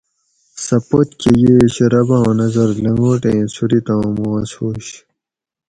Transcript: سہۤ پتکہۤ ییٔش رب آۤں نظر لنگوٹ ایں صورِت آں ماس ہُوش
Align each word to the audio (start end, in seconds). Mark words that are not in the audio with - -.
سہۤ 0.65 0.81
پتکہۤ 0.87 1.31
ییٔش 1.41 1.75
رب 1.93 2.09
آۤں 2.19 2.33
نظر 2.39 2.67
لنگوٹ 2.83 3.23
ایں 3.29 3.41
صورِت 3.55 3.87
آں 3.93 4.05
ماس 4.17 4.49
ہُوش 4.57 4.87